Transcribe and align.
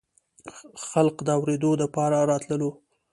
خلق 0.87 1.15
د 1.27 1.27
اورېدو 1.39 1.71
دپاره 1.81 2.17
راتللو 2.31 2.69